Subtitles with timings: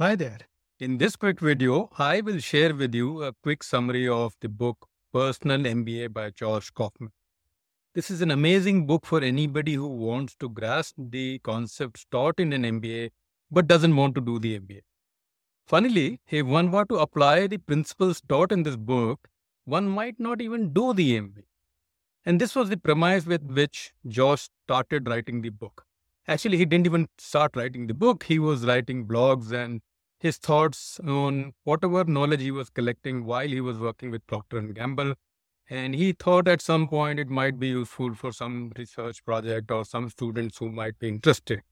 [0.00, 0.38] Hi there.
[0.78, 4.86] In this quick video, I will share with you a quick summary of the book
[5.12, 7.10] Personal MBA by Josh Kaufman.
[7.96, 12.52] This is an amazing book for anybody who wants to grasp the concepts taught in
[12.52, 13.10] an MBA
[13.50, 14.82] but doesn't want to do the MBA.
[15.66, 19.26] Funnily, if one were to apply the principles taught in this book,
[19.64, 21.42] one might not even do the MBA.
[22.24, 25.86] And this was the premise with which Josh started writing the book.
[26.28, 28.22] Actually, he didn't even start writing the book.
[28.22, 29.80] He was writing blogs and
[30.20, 34.74] his thoughts on whatever knowledge he was collecting while he was working with Procter and
[34.74, 35.14] Gamble.
[35.70, 39.84] And he thought at some point it might be useful for some research project or
[39.84, 41.62] some students who might be interested.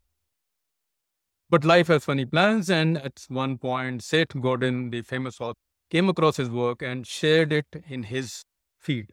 [1.48, 5.58] But life has funny plans, and at one point, Seth Godin, the famous author,
[5.90, 8.44] came across his work and shared it in his
[8.78, 9.12] feed.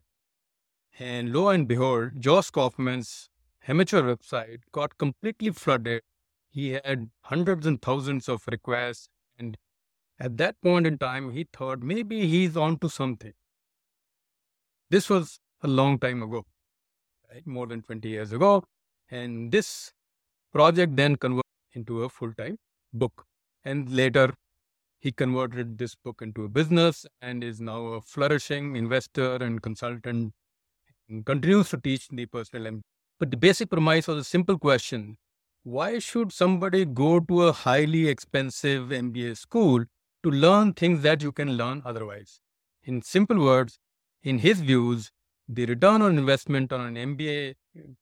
[1.00, 3.30] And lo and behold, Josh Kaufman's
[3.68, 6.02] amateur website got completely flooded.
[6.50, 9.10] He had hundreds and thousands of requests.
[9.38, 9.58] And
[10.20, 13.34] at that point in time, he thought maybe he's onto something.
[14.90, 16.46] This was a long time ago,
[17.32, 17.46] right?
[17.48, 18.64] more than 20 years ago.
[19.10, 19.92] And this
[20.52, 22.58] project then converted into a full time
[22.94, 23.26] book.
[23.64, 24.34] And later,
[25.00, 30.34] he converted this book into a business and is now a flourishing investor and consultant
[31.10, 32.82] and continues to teach the personal.
[33.20, 35.18] But the basic premise was a simple question
[35.64, 39.86] why should somebody go to a highly expensive MBA school
[40.24, 42.42] to learn things that you can learn otherwise?
[42.84, 43.80] In simple words,
[44.24, 45.12] in his views,
[45.48, 47.56] the return on investment on an MBA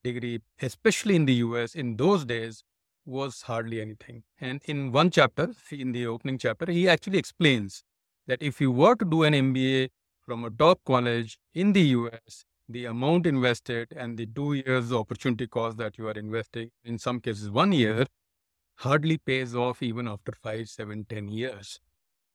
[0.03, 2.63] degree, especially in the US in those days,
[3.05, 4.23] was hardly anything.
[4.39, 7.83] And in one chapter, in the opening chapter, he actually explains
[8.25, 9.89] that if you were to do an MBA
[10.19, 15.47] from a top college in the US, the amount invested and the two years opportunity
[15.47, 18.05] cost that you are investing, in some cases one year,
[18.77, 21.79] hardly pays off even after five, seven, ten years.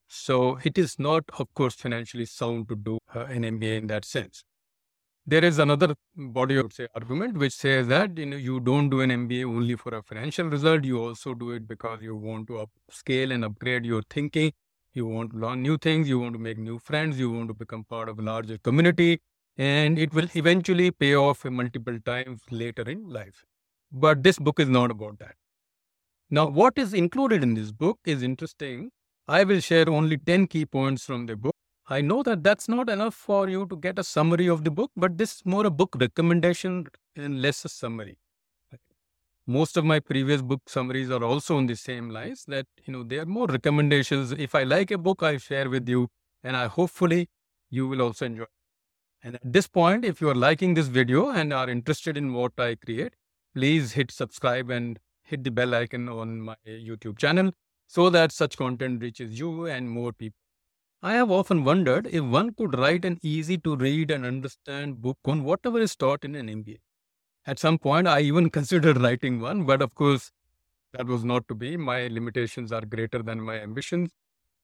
[0.08, 4.04] So it is not, of course, financially sound to do uh, an MBA in that
[4.04, 4.44] sense.
[5.28, 9.00] There is another body of say argument which says that you know you don't do
[9.00, 10.84] an MBA only for a financial result.
[10.84, 14.52] You also do it because you want to upscale and upgrade your thinking.
[14.92, 16.08] You want to learn new things.
[16.08, 17.18] You want to make new friends.
[17.18, 19.18] You want to become part of a larger community
[19.58, 23.44] and it will eventually pay off multiple times later in life.
[23.90, 25.34] But this book is not about that.
[26.30, 28.90] Now, what is included in this book is interesting.
[29.28, 31.54] I will share only 10 key points from the book.
[31.88, 34.90] I know that that's not enough for you to get a summary of the book,
[34.96, 38.18] but this is more a book recommendation and less a summary.
[39.46, 43.04] Most of my previous book summaries are also on the same lines that, you know,
[43.04, 44.32] they are more recommendations.
[44.32, 46.08] If I like a book, I share with you
[46.42, 47.28] and I hopefully
[47.70, 48.46] you will also enjoy.
[49.22, 52.52] And at this point, if you are liking this video and are interested in what
[52.58, 53.14] I create,
[53.54, 57.52] please hit subscribe and hit the bell icon on my YouTube channel
[57.86, 60.38] so that such content reaches you and more people.
[61.02, 65.18] I have often wondered if one could write an easy to read and understand book
[65.24, 66.78] on whatever is taught in an MBA.
[67.46, 70.32] At some point, I even considered writing one, but of course,
[70.92, 71.76] that was not to be.
[71.76, 74.10] My limitations are greater than my ambitions.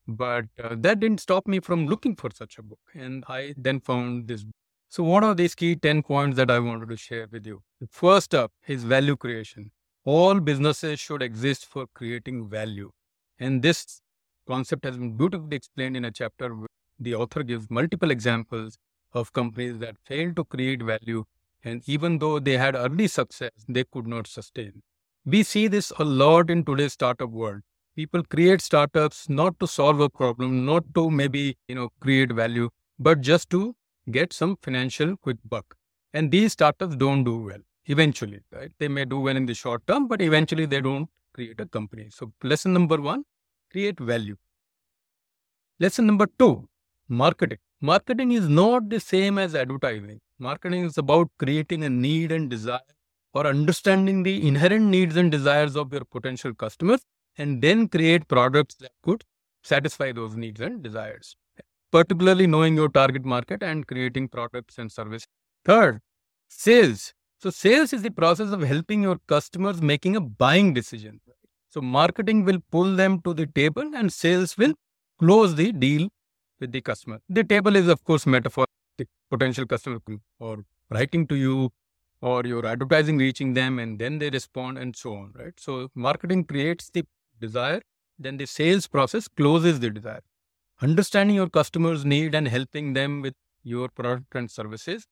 [0.07, 2.81] But uh, that didn't stop me from looking for such a book.
[2.95, 4.45] And I then found this.
[4.89, 7.63] So, what are these key 10 points that I wanted to share with you?
[7.89, 9.71] First up is value creation.
[10.05, 12.91] All businesses should exist for creating value.
[13.39, 14.01] And this
[14.47, 16.67] concept has been beautifully explained in a chapter where
[16.99, 18.79] the author gives multiple examples
[19.13, 21.25] of companies that failed to create value.
[21.65, 24.83] And even though they had early success, they could not sustain.
[25.25, 27.63] We see this a lot in today's startup world
[27.97, 32.70] people create startups not to solve a problem, not to maybe, you know, create value,
[32.98, 33.75] but just to
[34.10, 35.76] get some financial quick buck.
[36.12, 38.70] And these startups don't do well eventually, right?
[38.78, 42.08] They may do well in the short term, but eventually they don't create a company.
[42.10, 43.25] So, lesson number one
[43.70, 44.36] create value.
[45.80, 46.69] Lesson number two
[47.09, 47.59] marketing.
[47.80, 50.20] Marketing is not the same as advertising.
[50.38, 52.80] Marketing is about creating a need and desire
[53.34, 57.00] or understanding the inherent needs and desires of your potential customers
[57.38, 59.25] and then create products that could
[59.62, 61.36] satisfy those needs and desires,
[61.91, 65.27] particularly knowing your target market and creating products and services.
[65.65, 66.01] Third,
[66.48, 67.15] sales.
[67.39, 71.21] So, sales is the process of helping your customers making a buying decision.
[71.71, 74.74] So, marketing will pull them to the table and sales will
[75.18, 76.09] close the deal
[76.60, 77.21] with the customer.
[77.28, 78.66] The table is, of course, metaphor.
[78.98, 79.98] The potential customer
[80.39, 81.71] or writing to you
[82.21, 85.59] or your advertising reaching them and then they respond and so on, right?
[85.59, 87.04] So, marketing creates the
[87.47, 87.83] desire,
[88.18, 90.22] then the sales process closes the desire.
[90.80, 95.06] Understanding your customers' need and helping them with your product and services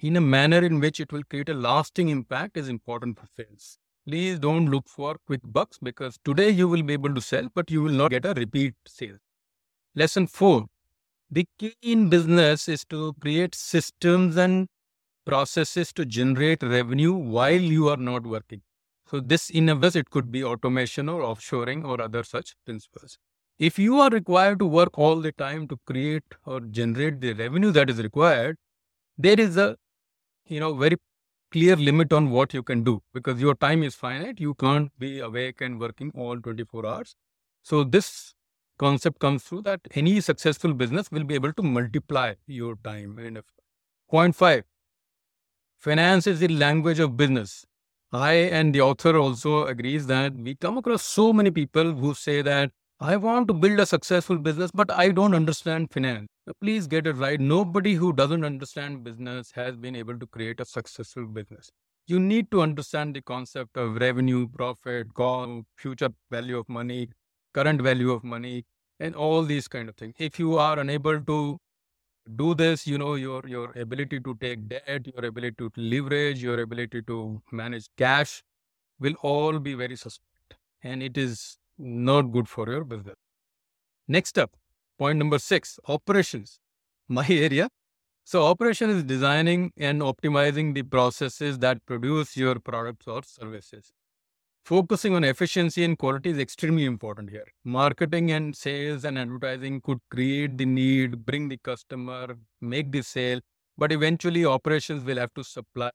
[0.00, 3.78] in a manner in which it will create a lasting impact is important for sales.
[4.06, 7.70] Please don't look for quick bucks because today you will be able to sell, but
[7.70, 9.16] you will not get a repeat sale.
[9.94, 10.66] Lesson four
[11.30, 14.68] the key in business is to create systems and
[15.26, 18.60] processes to generate revenue while you are not working.
[19.10, 23.18] So, this in a way, it could be automation or offshoring or other such principles.
[23.58, 27.70] If you are required to work all the time to create or generate the revenue
[27.72, 28.56] that is required,
[29.16, 29.76] there is a
[30.46, 30.96] you know very
[31.52, 34.40] clear limit on what you can do because your time is finite.
[34.40, 37.14] You can't be awake and working all 24 hours.
[37.62, 38.34] So this
[38.78, 43.18] concept comes through that any successful business will be able to multiply your time.
[43.18, 43.40] And
[44.10, 44.64] point five,
[45.78, 47.64] finance is the language of business.
[48.14, 52.42] I and the author also agrees that we come across so many people who say
[52.42, 52.70] that
[53.00, 56.28] I want to build a successful business, but I don't understand finance.
[56.60, 57.40] Please get it right.
[57.40, 61.70] Nobody who doesn't understand business has been able to create a successful business.
[62.06, 67.08] You need to understand the concept of revenue, profit, cost, future value of money,
[67.52, 68.64] current value of money,
[69.00, 70.14] and all these kind of things.
[70.18, 71.58] If you are unable to
[72.36, 76.60] do this, you know, your your ability to take debt, your ability to leverage, your
[76.60, 78.42] ability to manage cash
[78.98, 80.58] will all be very suspect.
[80.82, 83.16] And it is not good for your business.
[84.08, 84.52] Next up,
[84.98, 86.58] point number six operations.
[87.08, 87.68] My area.
[88.24, 93.92] So, operation is designing and optimizing the processes that produce your products or services.
[94.64, 97.46] Focusing on efficiency and quality is extremely important here.
[97.64, 103.40] Marketing and sales and advertising could create the need, bring the customer, make the sale,
[103.76, 105.90] but eventually operations will have to supply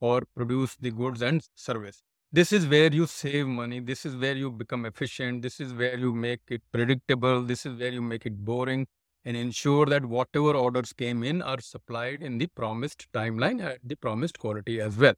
[0.00, 2.02] or produce the goods and service
[2.32, 5.98] this is where you save money this is where you become efficient this is where
[5.98, 8.86] you make it predictable this is where you make it boring
[9.24, 13.96] and ensure that whatever orders came in are supplied in the promised timeline at the
[13.96, 15.14] promised quality as well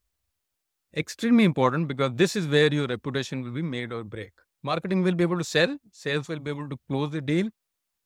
[0.96, 5.14] extremely important because this is where your reputation will be made or break marketing will
[5.14, 7.48] be able to sell sales will be able to close the deal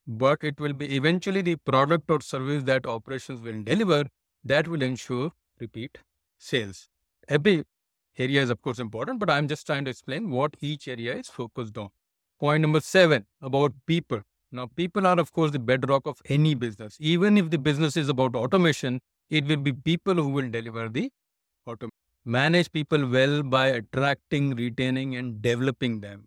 [0.06, 4.04] but it will be eventually the product or service that operations will deliver
[4.44, 5.30] that will ensure
[5.60, 5.98] repeat
[6.38, 6.88] sales
[7.28, 7.64] every
[8.18, 11.28] area is of course important, but I'm just trying to explain what each area is
[11.28, 11.88] focused on.
[12.40, 14.20] Point number seven about people.
[14.52, 16.96] Now, people are of course the bedrock of any business.
[17.00, 21.10] Even if the business is about automation, it will be people who will deliver the
[21.66, 21.90] automation.
[22.28, 26.26] Manage people well by attracting, retaining, and developing them.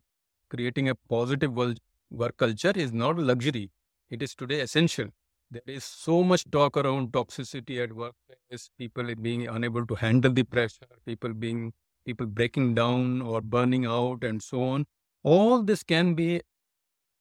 [0.49, 3.69] Creating a positive work culture is not a luxury.
[4.09, 5.09] It is today essential.
[5.51, 10.43] There is so much talk around toxicity at workplace, people being unable to handle the
[10.43, 11.73] pressure, people being
[12.05, 14.85] people breaking down or burning out and so on.
[15.23, 16.41] All this can be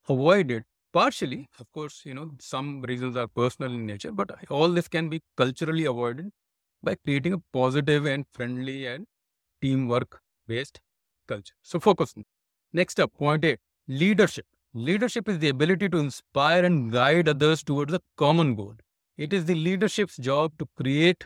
[0.08, 1.48] avoided partially.
[1.58, 5.22] Of course, you know, some reasons are personal in nature, but all this can be
[5.36, 6.30] culturally avoided
[6.82, 9.06] by creating a positive and friendly and
[9.60, 10.80] teamwork based
[11.26, 11.54] culture.
[11.62, 12.14] So focus.
[12.72, 14.46] Next up, point eight, leadership.
[14.74, 18.74] Leadership is the ability to inspire and guide others towards a common goal.
[19.16, 21.24] It is the leadership's job to create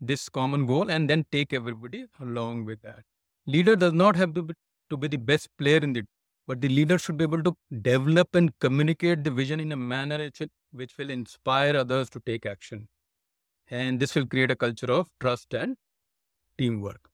[0.00, 3.00] this common goal and then take everybody along with that.
[3.46, 4.54] Leader does not have to be,
[4.90, 6.06] to be the best player in it,
[6.46, 10.30] but the leader should be able to develop and communicate the vision in a manner
[10.72, 12.86] which will inspire others to take action.
[13.70, 15.76] And this will create a culture of trust and
[16.58, 17.10] teamwork.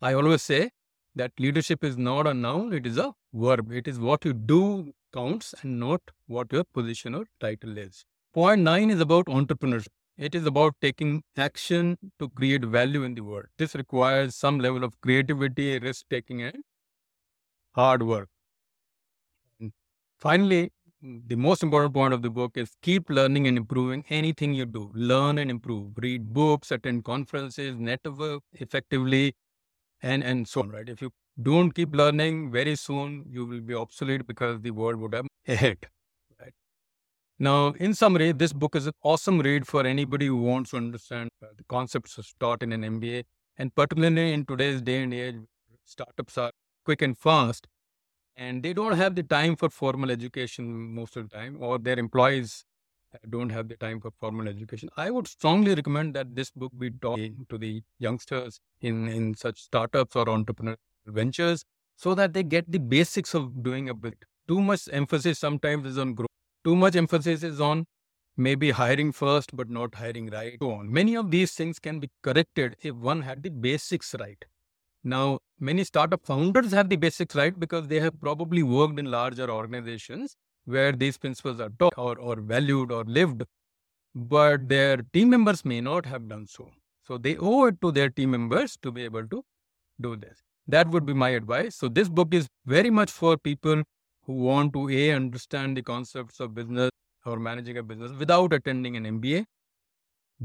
[0.00, 0.70] I always say
[1.14, 3.72] that leadership is not a noun, it is a verb.
[3.72, 8.04] It is what you do counts and not what your position or title is.
[8.34, 9.88] Point nine is about entrepreneurship.
[10.16, 13.46] It is about taking action to create value in the world.
[13.56, 16.64] This requires some level of creativity, risk taking, and
[17.74, 18.28] hard work.
[19.60, 19.72] And
[20.18, 24.66] finally, the most important point of the book is keep learning and improving anything you
[24.66, 24.90] do.
[24.94, 25.92] Learn and improve.
[25.96, 29.34] Read books, attend conferences, network effectively,
[30.02, 30.70] and and so on.
[30.70, 30.88] Right?
[30.88, 35.14] If you don't keep learning, very soon you will be obsolete because the world would
[35.14, 35.86] have ahead.
[36.40, 36.52] Right?
[37.38, 41.30] Now, in summary, this book is an awesome read for anybody who wants to understand
[41.42, 43.24] uh, the concepts taught in an MBA,
[43.56, 45.36] and particularly in today's day and age,
[45.84, 46.50] startups are
[46.84, 47.68] quick and fast,
[48.38, 51.98] and they don't have the time for formal education most of the time, or their
[51.98, 52.64] employees
[53.14, 54.88] uh, don't have the time for formal education.
[54.96, 57.18] I would strongly recommend that this book be taught
[57.48, 60.76] to the youngsters in, in such startups or entrepreneurial
[61.06, 61.64] ventures
[61.96, 64.24] so that they get the basics of doing a bit.
[64.46, 66.28] Too much emphasis sometimes is on growth.
[66.64, 67.86] Too much emphasis is on
[68.36, 70.56] maybe hiring first but not hiring right.
[70.62, 70.92] So on.
[70.92, 74.44] Many of these things can be corrected if one had the basics right.
[75.04, 79.50] Now, many startup founders have the basics right because they have probably worked in larger
[79.50, 83.44] organizations where these principles are taught or, or valued or lived,
[84.14, 86.70] but their team members may not have done so.
[87.02, 89.42] So they owe it to their team members to be able to
[90.00, 90.42] do this.
[90.66, 91.76] That would be my advice.
[91.76, 93.82] So this book is very much for people
[94.24, 96.90] who want to a understand the concepts of business
[97.24, 99.44] or managing a business without attending an MBA.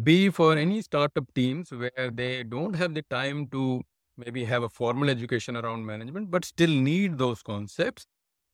[0.02, 3.82] B for any startup teams where they don't have the time to
[4.18, 8.06] maybe have a formal education around management, but still need those concepts.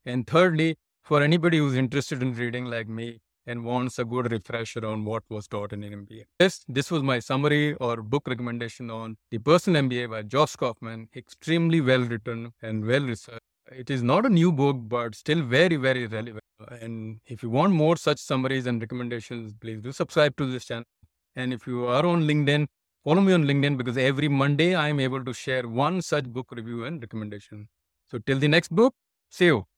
[0.06, 4.86] And thirdly, for anybody who's interested in reading like me and wants a good refresher
[4.86, 6.26] on what was taught in an MBA.
[6.38, 11.10] This, this was my summary or book recommendation on The Personal MBA by Josh Kaufman.
[11.16, 13.40] Extremely well written and well researched.
[13.72, 16.44] It is not a new book, but still very, very relevant.
[16.82, 20.86] And if you want more such summaries and recommendations, please do subscribe to this channel.
[21.36, 22.68] And if you are on LinkedIn,
[23.04, 26.48] follow me on LinkedIn because every Monday I am able to share one such book
[26.52, 27.70] review and recommendation.
[28.08, 28.94] So till the next book,
[29.30, 29.66] see you.